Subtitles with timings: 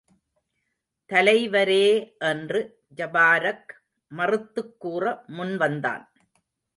[1.09, 1.83] தலைவரே!
[2.19, 2.61] என்று
[2.97, 3.73] ஜபாரக்
[4.11, 5.23] மறுத்துக் கூற
[5.27, 6.03] முன் வந்தான்.